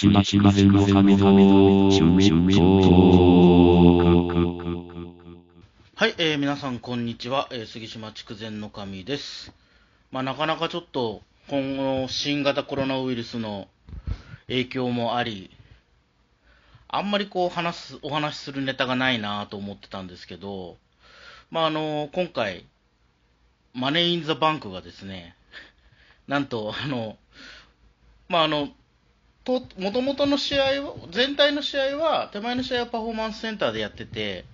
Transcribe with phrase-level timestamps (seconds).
[0.00, 4.38] しましましの神々趣味トーク。
[5.94, 9.52] はい、えー皆さんこんにちは、えー杉島筑前の神です。
[10.10, 11.20] まあ、なかなかちょっと
[11.50, 13.68] 今後新型コロナウイルスの
[14.46, 15.50] 影響もあり、
[16.88, 20.78] あんまりこう話す、お話しするネタがないなと思ってたんですけど、
[21.50, 22.64] まあ、あの、今回、
[23.74, 25.36] マネーインザバンクがですね、
[26.26, 27.18] なんと、あの、
[28.30, 28.70] まあ、あの、
[29.78, 34.44] もともとの試合は、全体の試合は、手前の試合はパフォーマンスセンターでやってて、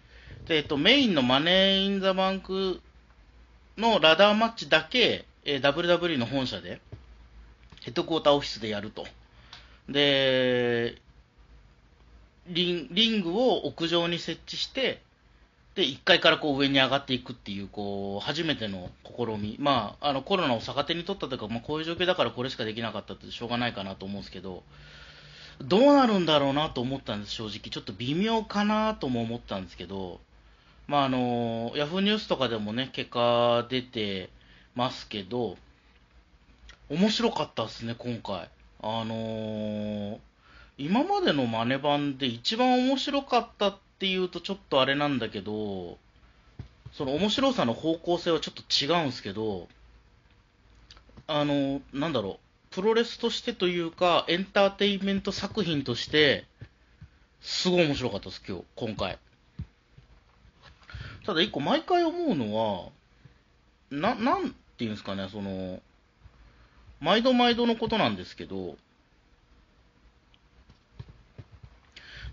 [0.47, 2.81] で、えっと、メインのマネーインザバンク
[3.77, 6.81] のラダーマッチだけ、えー WWE の本社で、
[7.83, 9.07] ヘッドクォーターオフィスでやると。
[9.89, 10.97] で、
[12.49, 15.03] リンリングを屋上に設置して、
[15.77, 19.57] で、1階からこう上に上がっていくっていう、こう、初めての試み。
[19.61, 24.63] まあ、あの、コロナを逆手に取ったというか、まあ、こういう状況だからこれしかできなかったってしょうがないかなと思うんですけど、
[25.61, 27.71] どうなるんだろうなと思ったんです、正直。
[27.71, 30.19] ちょっと微妙かなとも思ったんですけど、
[30.89, 34.31] まあ、あの、ヤフーニュースとかでもね、結果出て
[34.75, 35.59] ますけど、
[36.89, 38.49] 面白かったですね、今回。
[38.83, 40.19] あのー
[40.79, 45.99] 今までのマネ版で一番面白かったってていうとちょっとあれなんだけど、
[46.93, 49.69] その面白さの方向性はちょっと違うんですけど、
[51.27, 52.39] あの、なんだろ
[52.71, 56.45] う、プロレスとしてというか、エンターテインメント作品として、
[57.41, 59.19] すごい面白かったです、今日、今回。
[61.25, 62.91] ただ一個毎回思うのは、
[63.91, 65.81] な、なんていうんですかね、その、
[67.01, 68.77] 毎度毎度のことなんですけど、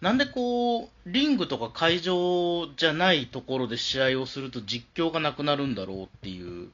[0.04, 6.68] なんでこう、リングとか会場じゃないところで試合をすると実況がなくなるんだろうっていう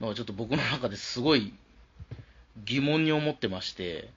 [0.00, 1.54] のはちょっと僕の中ですごい
[2.64, 4.10] 疑問に思ってまして、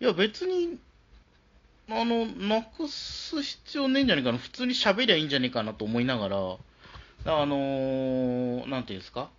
[0.00, 0.76] いや別に、
[1.88, 9.30] あの、なくす必要ねえんじゃねえかな、普通に喋りゃいいんじゃねえかなと思いながら、あのー、なんていうんですか、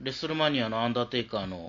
[0.00, 1.66] レッスルマニアのアンダーテイカーの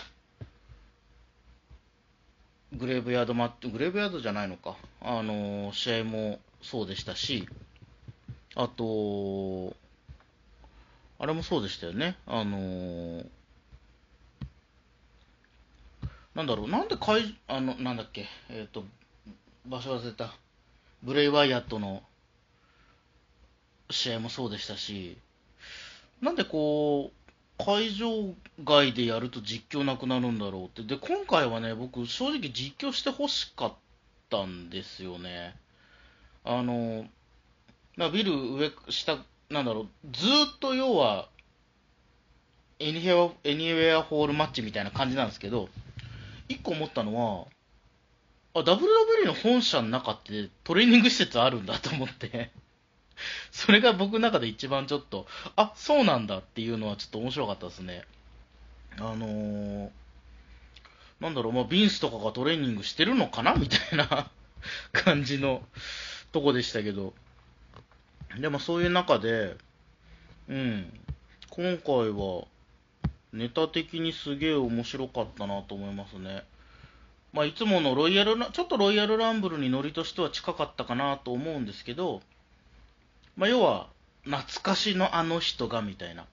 [2.79, 7.47] グレーブヤードマッ、グレーブヤードじゃないのか、あの試合もそうでしたし、
[8.55, 9.75] あと、
[11.19, 13.25] あれもそうでしたよね、あのー
[16.35, 18.85] なんだろう、なんで会、あの、なんだっけ、えっ、と、
[19.65, 20.33] 場所忘れた、
[21.03, 22.01] ブレイ・ワイヤットの
[23.89, 25.17] 試合もそうでしたし、
[26.21, 27.18] なんでこう、
[27.59, 28.33] 会場
[28.63, 30.83] 外でやると実況なくなるんだろうって。
[30.83, 33.73] で、今回はね、僕、正直実況してほしかっ
[34.29, 35.55] たんですよね。
[36.45, 37.05] あの、
[37.97, 39.17] まビル上、下、
[39.49, 41.27] なんだろう、ずっと要は、
[42.79, 45.67] エニウェア、エニウェアホールマッチみたいな感じなんですけど、
[46.47, 47.45] 一個思ったのは、
[48.53, 52.51] あ、WWE の本社の中ってトレーニング施設あるんだと思って、
[53.51, 58.05] それが僕の中で一番ちょっと、あ、そうなんだっていうのはちょっと面白かったですね。
[58.97, 59.89] あのー、
[61.19, 63.53] なんだろう、まあ、ビンスとかがトレーニングしてるのかな？
[63.59, 64.29] みたいな
[64.91, 65.63] 感じの
[66.31, 67.13] とこでしたけど。
[68.39, 69.57] でもそういう中で、
[70.47, 70.99] うん、
[71.49, 72.45] 今回は
[73.33, 76.43] ネタ的にすげえ面白かったなと思いますね。
[77.31, 82.21] まあ、いつものロイヤルラ、ちょっとロイヤルランブルにノリとしては近かったかなと思うんですけど、
[83.39, 83.87] まあ、要は、
[84.25, 86.25] 懐かしのあの人がみたいな。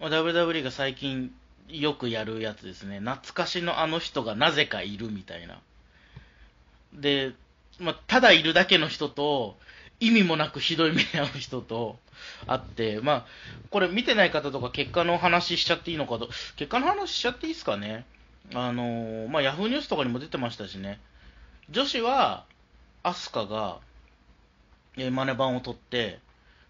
[0.00, 1.34] まあ WWE が最近
[1.68, 3.00] よくやるやつですね。
[3.00, 5.60] 懐かしのあの人がなぜかいるみたいな。
[6.92, 7.32] で、
[7.80, 9.56] まあ、ただいるだけの人と、
[9.98, 11.98] 意味もなくひどい目に遭う人と
[12.46, 13.26] あって、まあ、
[13.70, 18.06] これ見てない方とか結果の話しちゃっていいのかと、結果の話しちゃっていいですかね。
[18.54, 21.00] あのーまあ、ヤフーニュースとかにも出てましたしね。
[21.70, 22.44] 女子は、
[23.02, 23.80] アスカが、
[24.96, 26.20] えーマネ版を取って、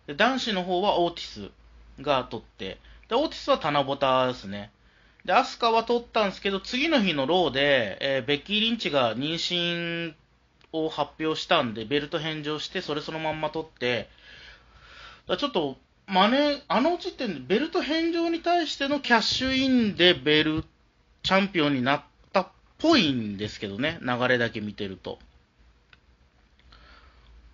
[0.07, 2.79] で男子の方はオーティスが取って、
[3.09, 4.71] で、オーティスは棚ぼたですね。
[5.25, 10.15] で、アスカは取ったんですけど、次の日のローで、えーベッキー・リンチが妊娠
[10.73, 14.09] を発表したんで、ベルト返上して、それそのまんま取って、
[15.27, 15.77] だちょっと、
[16.07, 20.65] マネ、あの時点でベルト返上に対してのキャッシュインでベル、
[21.23, 22.49] チャンピオンになったっ
[22.79, 25.19] ぽいんですけどね、流れだけ見てると。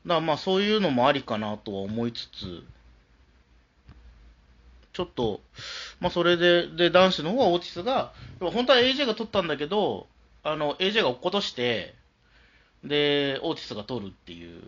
[0.07, 2.63] だからまあそういうのもありかなとは思いつつ、
[4.93, 5.41] ちょっと、
[6.01, 10.07] まあそれで、で、男子の方はオーティスが、本当は AJ が取ったんだけど、
[10.43, 11.95] あの、AJ が落っことして、
[12.85, 14.63] で、オーティスが取るっていう。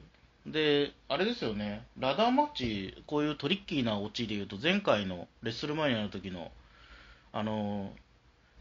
[0.46, 6.50] で、あれですよね、ラダーマッチ、こういうトリッキーなオチで言うと、前回のレッスルマニアの時の、
[7.32, 7.92] あの、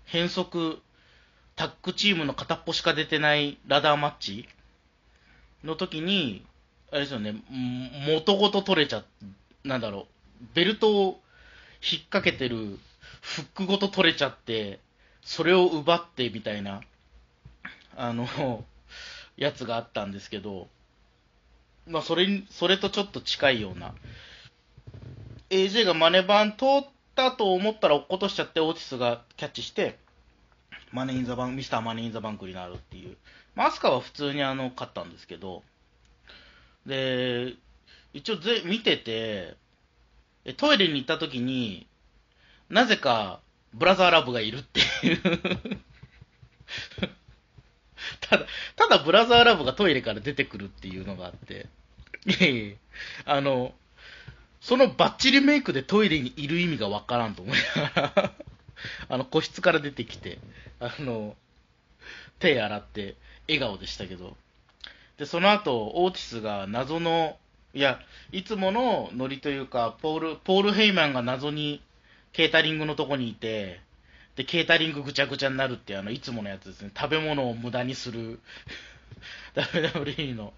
[0.06, 0.80] 変則
[1.56, 4.48] タッグチームの片っぽしか出てないラダーマッチ
[5.64, 6.46] の時に、
[6.92, 7.36] あれですよね、
[8.06, 9.04] 元ごと取れちゃ、
[9.64, 10.08] なんだろ
[10.42, 11.22] う、ベルトを
[11.82, 12.78] 引っ掛けてる
[13.22, 14.80] フックごと取れちゃって、
[15.24, 16.82] それを奪ってみたいな、
[17.96, 18.28] あの、
[19.38, 20.68] やつがあったんですけど、
[21.88, 23.94] まあ、それ、それとちょっと近いような。
[25.50, 29.98] AJ がマネバン通ったと思ったら落っことしちゃって、オーティスがキャッチして、
[30.92, 33.16] マネインザバン、ミスターマネインザバンクになるっていう。
[33.56, 35.64] まあ、アスカは普通にあの、勝ったんですけど、
[36.86, 37.54] で、
[38.14, 39.56] 一応ぜ見てて、
[40.58, 41.88] トイレに行った時に、
[42.70, 43.42] なぜか、
[43.74, 45.22] ブラザーラブがいるっていう。
[48.22, 48.46] ただ、
[48.76, 51.68] ただブラザーラブがトイレから出てくるっていうのがあって、
[52.26, 52.78] いえいえ、
[53.26, 53.74] あの、
[54.62, 58.34] そのバッチリメイクでトイレにいる意味がわからんと思いながら、
[59.10, 60.40] あの、個室から出てきて、
[60.80, 61.36] あの、
[62.40, 63.16] 手洗って
[63.48, 64.38] 笑顔でしたけど、
[65.22, 67.38] で、その後、オーティスが謎の、
[67.76, 68.00] いや、
[68.32, 71.80] いつものノリというか、ポール、ポール・ヘイマンが謎に
[72.34, 73.82] ケータリングのとこにいて、
[74.36, 76.90] で、ケータリングぐちゃぐちゃになるっていう、あの、いつものやつですね。
[77.00, 78.40] 食べ物を無駄にする
[79.54, 80.54] WWE の。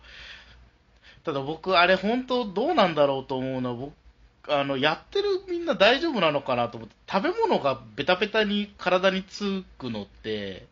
[1.26, 3.94] ただ僕、あれ本当どうなんだろうと思うのは、僕、
[4.48, 10.68] あの、やってるみんな大丈夫なのかなと思って、食べ物がベタベタに体につくのって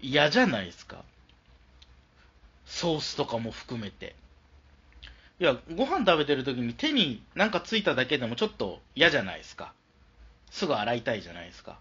[0.00, 1.04] 嫌じゃないですか。
[2.72, 4.16] ソースとかも含めて。
[5.38, 9.74] いや、ご飯食べてる時に手になんかついただけでもちょっと嫌じゃないですか。
[10.50, 11.78] すぐ洗いたいじゃないですか。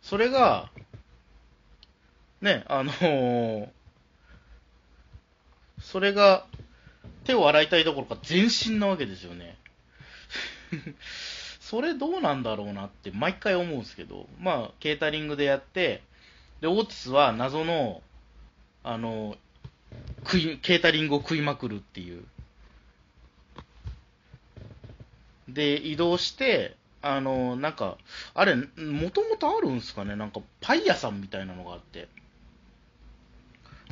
[0.00, 0.70] それが、
[2.40, 3.68] ね、あのー
[5.80, 6.46] それが、
[7.24, 9.58] 手を洗いたいどころか全身なわけですよね。
[11.60, 16.02] それどうなんだろうなって毎回思うんですけど、まあ、ケータリングでやって、
[16.60, 18.02] で、オーティスは謎の、
[18.84, 19.36] あの、
[20.24, 22.24] 食い、ケータリングを食いまくるっていう。
[25.48, 27.98] で、移動して、あの、なんか、
[28.34, 30.14] あれ、もともとあるんすかね？
[30.16, 32.08] なんか、パイ屋さんみたいなのがあって。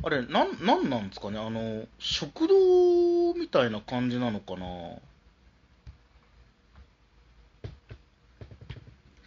[0.03, 1.39] あれ、なん、なんなんですかね？
[1.39, 4.65] あの、食堂みたいな感じなのかな？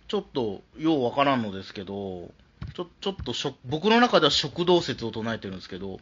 [0.08, 2.34] ちょっと、ようわからんのですけど、
[2.74, 6.00] ちょ、ちょっとしょ、僕の中では食堂説を唱えてるんですけど、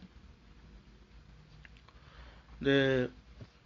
[2.63, 3.09] で、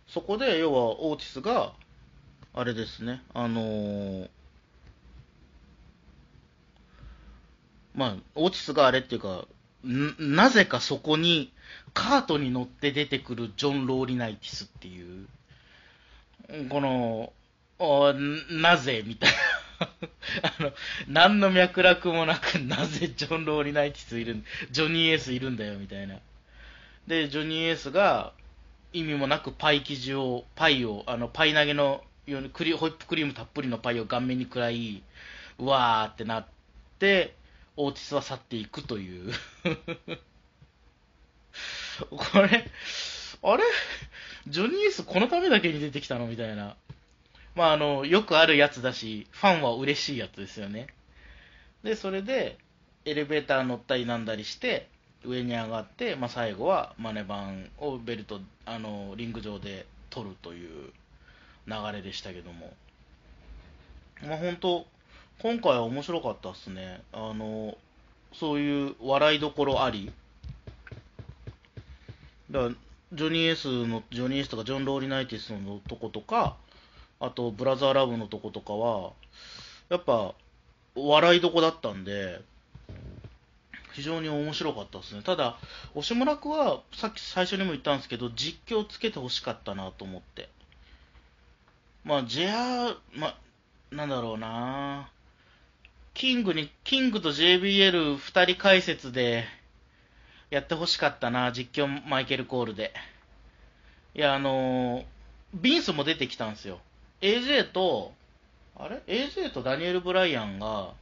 [0.08, 1.74] そこで、要は、オーティスが、
[2.54, 4.30] あれですね、あのー
[7.98, 9.46] まあ、オーティスがあれっていうか、
[9.86, 11.52] んなぜかそこに
[11.94, 15.28] カートに乗って出てくるジョン・ローリナイティスっていう、
[16.70, 17.34] この、
[18.52, 19.36] なぜみたいな。
[20.60, 20.74] あの、
[21.08, 26.18] 何の脈絡もなく、なぜジョン・ローリナイティスいる、ジョニー・エースいるんだよ、みたいな。
[27.08, 28.34] で、ジョニー・エースが、
[28.94, 35.04] 意味もなくパイ生地を、パイを、あの、パイ投げのようにクリ、ホイップクリームたっぷりのパイを顔面に食らい、
[35.60, 36.48] うわーってなっ
[37.00, 37.36] て、
[37.76, 39.32] オーティスは去っていくという。
[42.10, 42.70] これ、
[43.44, 43.64] あれ？
[44.48, 46.28] ジョニー・エースこのためだけに出てきたの？
[46.28, 46.76] みたいな。
[47.56, 50.88] まあ、あの、よくあるやつだし、ファンは嬉しいやつですよね。
[51.84, 52.58] で、それで、
[53.06, 54.90] エレベーター乗ったりなんだりして、
[55.26, 60.92] 上に上がって、まあ、最後はマネバンをベルト、あの、リング上で取るという
[61.68, 62.74] 流れでしたけども。
[64.26, 64.86] まあ、本当
[65.42, 67.02] 今回は面白かったっすね。
[67.12, 67.78] あの、
[68.34, 70.12] そういう笑いどころあり。
[72.50, 72.70] だ、
[73.14, 76.56] ジョニー・エスの、ジョニー・エスとか、ジョン・ローリナイティスのとことか、
[77.20, 79.12] あと、ブラザー・ラブのとことかは、
[79.90, 80.34] やっぱ、
[80.96, 82.42] 笑いどこだったんで、
[83.98, 85.24] 非常に面白かったですね。
[85.24, 85.58] ただ、
[85.96, 90.50] 押村区は、さっき最初にも言ったんですけど、実況つけてほしかったなと思って。
[92.04, 93.38] まあ、JR、まあ、
[93.90, 95.10] なんだろうな
[96.14, 99.46] キングに、キングと JBL 二人解説で、
[100.52, 102.94] やってほしかったな、実況マイケル・コールで。
[104.14, 105.06] いや、あのー
[105.56, 106.80] ビンスも出てきたんですよ。
[107.22, 108.14] AJ と、
[108.76, 110.94] あれ ?AJ とダニエル・ブライアンが、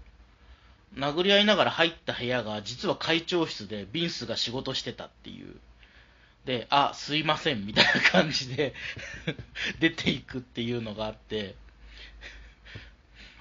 [0.93, 5.55] 殴り合いながら入った部屋が、実は会長室でビンスが仕事してたっていう。
[6.45, 8.73] で、あ、すいません、みたいな感じで
[9.79, 11.55] 出ていくっていうのがあって、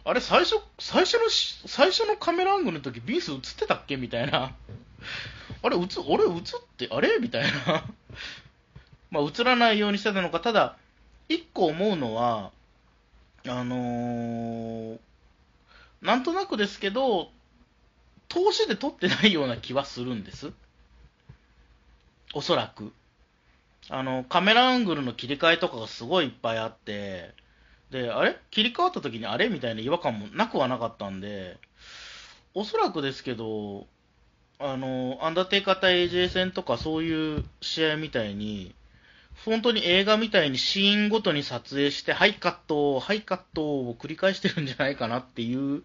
[0.07, 3.97] あれ、最初、最初の、最初のカメラアングルの時、ビンス映ってたっけ？
[3.97, 4.55] みたいな。
[5.63, 6.43] あれ、映、俺映っ
[6.77, 7.19] て、あれ？
[7.21, 7.85] みたいな。
[9.11, 10.77] まあ、映らないようにしてたのか、ただ、
[11.29, 12.51] 一個思うのは、
[13.47, 14.99] あのー
[16.05, 17.31] なんとなくですけど、
[18.29, 20.53] 投資で取ってないような気はするんです。
[22.35, 22.93] おそらく。
[23.89, 27.33] あの、カメラアングルの切り替えとかがすごいいっぱいあって、
[27.91, 28.37] で、あれ？
[28.51, 31.57] 切り替わった時にあれみたいな違和感もなくはなかったんで、
[32.53, 33.87] おそらくですけど、
[34.59, 38.75] あの、アンダーテイカー対 AJ 戦とかそういう試合みたいに、
[39.45, 45.83] 本当に映画みたいにシーンごとに撮影して、はいカット、はいカットを繰り返してるんじゃないかなっていう、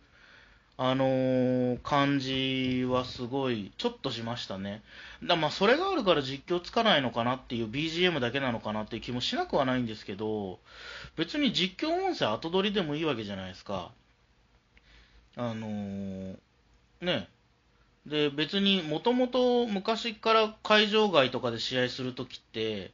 [0.82, 4.82] あのー感じはすごい、ちょっとしましたね。
[5.24, 10.58] だまあ、それがあるから実況つかないのかなっていう BGM だけなのかなっていう気もしなくはないんですけど、
[11.18, 13.92] 別に実況音声後取りでもいいわけじゃないですか。
[15.36, 16.38] あのー
[17.02, 17.30] ね。
[18.06, 22.92] で、別にもともと昔から会場外とかで試合するときって、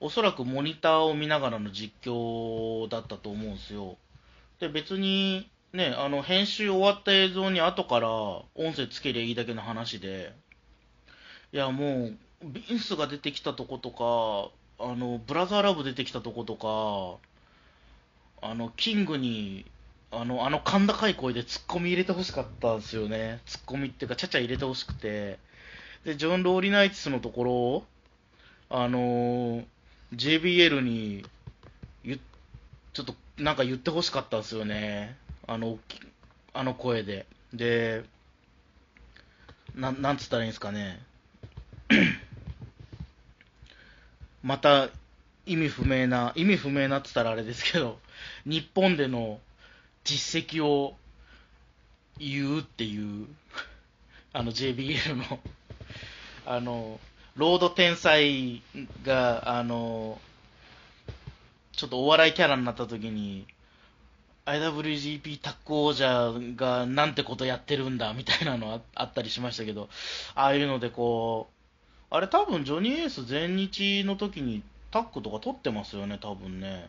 [0.00, 3.98] おそらくモニターを見ながらの実況だったと思うんですよ。
[4.60, 10.32] で、別に、ね、あの、編集終わった映像に後から音声つけりゃいいだけの話で、
[11.52, 19.66] いや、もう、ビンスが出てきたとことか、あの、ブラザーラブ出てきたとことか、あの、キングに、
[20.12, 23.40] あの、あの、甲高い声でツッコミ入れてほしかったんですよね。
[23.44, 25.40] ツッコミっていうか、ちゃちゃ入れてほしくて。
[26.04, 27.84] で、ジョン・ローリナイティスのとこ
[28.70, 29.64] ろ、あの
[30.14, 31.24] JBL に、
[32.92, 35.16] ちょっとなんか言ってほしかったんですよね。
[35.46, 35.78] あの、
[36.52, 37.26] あの声で。
[37.52, 38.04] で、
[39.74, 41.00] ななんつったらいいんですかね。
[44.42, 44.88] また、
[45.46, 47.98] 意味不明な、意味不明なって言ったらあれですけど、
[48.46, 49.40] 日本での
[50.04, 50.96] 実績を
[52.18, 53.26] 言うっていう、
[54.32, 55.40] あの JBL の、
[56.46, 57.00] あの、
[57.36, 58.62] ロード天才
[59.04, 60.20] が、あの、
[61.72, 63.46] ちょっとお笑いキャラになった時に、
[64.46, 69.88] IWGP タッグ王者がなんてことやってるんだみたいなのああったりしましたけど、
[70.34, 76.88] ああいうのでこう、あれ多分ジョニーエース全日の時にタッグとか取ってますよね、多分ね。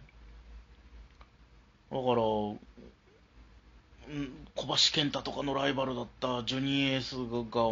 [1.91, 2.57] だから、小
[4.55, 7.63] 橋健太とかのライバルだったジョニーエースが、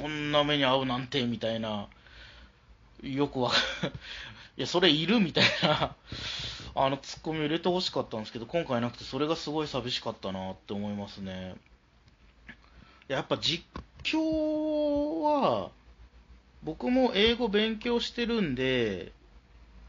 [0.00, 1.88] こんな目に遭うなんてみたいな、
[3.02, 3.56] よくわか
[4.56, 5.96] いや、それいるみたいな、
[6.74, 11.56] あの、ツッコミを入れてほしかったんですけど、今回なくて、それがすごい寂しかったなって思いますね。
[13.08, 13.64] やっぱ実
[14.04, 15.70] 況は、
[16.62, 19.12] 僕も英語勉強してるんで、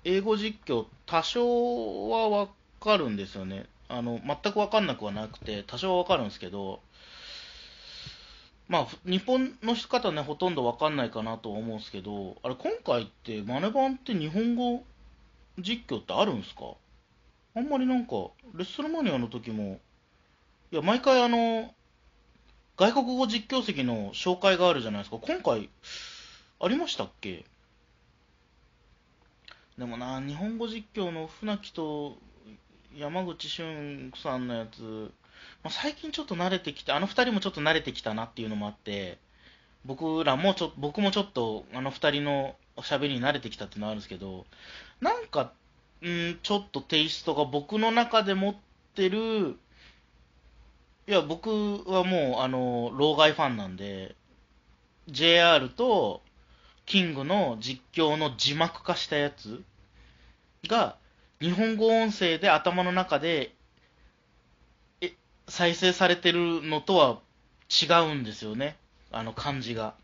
[0.03, 3.65] 英語実況多少はわかるんですよね。
[3.89, 6.81] あの、全くわかんなくはなくて、多少はわかるんですけど、
[8.67, 14.85] まあ、日本の方ね、ほとんどわかんないかなと思うんですけど、あれ、今回って、マネ版って日本語
[15.57, 16.73] 実況ってあるんすか？
[17.55, 18.11] あんまりなんか、
[18.55, 19.79] レッスルマニアの時も、
[20.71, 21.73] いや、毎回あの、
[22.77, 25.17] 外国語実況席の紹介があるじゃないですか。
[25.21, 25.69] 今回、
[26.61, 27.45] ありましたっけ？
[29.77, 32.17] でもな、日本語実況の船木と
[32.95, 35.11] 山口俊さんのやつ、
[35.63, 39.17] まあ、最近ちょっと慣れてきて、あの二人もちょっと慣れてきたなっていうのもあって、
[39.85, 44.45] 僕らもちょ僕もちょっとあの二人の喋りに慣れてきたっていうのはあるんですけど、
[45.01, 45.51] なんか、
[46.01, 48.55] うん、ちょっとテイストが僕の中で持っ
[48.95, 49.57] てる、
[51.07, 51.49] いや、僕
[51.89, 54.15] はもう、あの、老害ファンなんで、
[55.07, 56.21] JR と
[56.85, 59.63] キングの実況の字幕化したやつ
[60.67, 60.97] が、
[61.39, 63.55] 日本語音声で頭の中で、
[65.01, 65.13] え、
[65.47, 67.19] 再生されてるのとは
[67.69, 68.77] 違うんですよね。
[69.11, 69.95] あの感じが。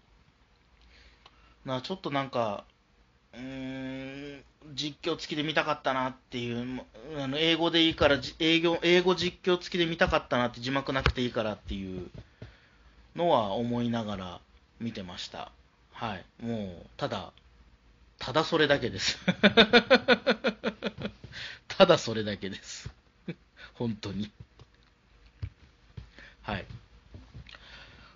[1.65, 2.65] なちょっとなんか、
[3.37, 6.81] うん、実況付きで見たかったなっていう、
[7.17, 12.09] あの英語でいいから、じ英語英語実況付きで見たかったなって字幕なくていいからっていう
[13.15, 14.39] のは思いながら
[14.79, 15.51] 見てました。
[15.91, 16.25] はい。
[16.45, 17.31] もう、ただ、
[18.19, 19.17] ただそれだけです。
[21.67, 22.89] ただそれだけです。
[23.75, 24.29] 本当に。
[26.41, 26.65] はい。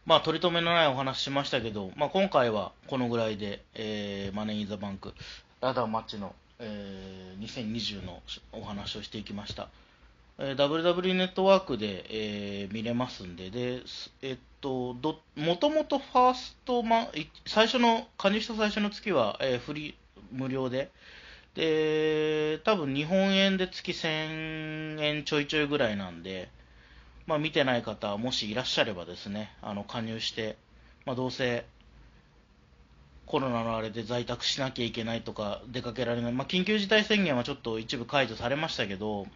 [0.05, 5.13] まあ、取り留めのないお話しましたけど、まあ、今回はこのぐらいで、えーマネー・イン・ザ・バンク、
[5.61, 9.69] ラダーマッチの、えー2020のお話をしていきました。
[10.39, 13.81] えー WW ネットワークで、えー見れますんで、で、
[14.23, 17.07] えっと、ど、もともとファーストマン、
[17.45, 19.95] 最初の、加入した最初の月は、えーフリ、
[20.31, 20.89] 無料で、
[21.53, 26.49] で、多分日本円で月1000円ちょいちょいぐらいなんで、
[27.31, 30.57] まあ見てない方、もしいらっしゃればですね、あの、加入して、
[31.05, 31.65] まあどうせ、
[33.25, 39.27] コロナのあれで在宅しなきゃいけないとか、出かけられない、まあ緊急事態宣言はちょっと一部解除されましたけど、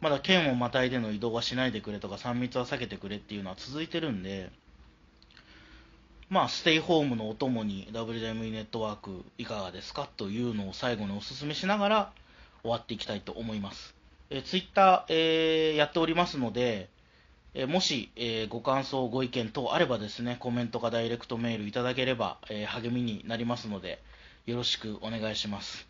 [0.00, 4.50] まだ県をまたいでの移動はしないでくれとか、3密は避けてくれっていうのは続いてるんで、
[6.28, 12.12] まあ、ステイホームのお供に WDME ネットワークいかがですかというのを最後にお勧めしながら
[12.62, 13.94] 終わっていきたいと思います。
[14.30, 16.88] えー、ツイッター、えー、やっておりますので、
[17.58, 23.98] えー、もし、えー、ご感想、ご意見等あればですね、コメントかダイレクトメールいただければ、えー、励みになりますので、
[24.44, 25.88] よろしくお願いします。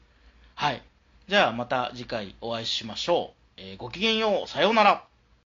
[0.54, 0.82] はい。
[1.26, 3.60] じゃあまた次回お会いしましょう。
[3.60, 4.48] えー、ごきげんよう。
[4.48, 5.15] さようなら。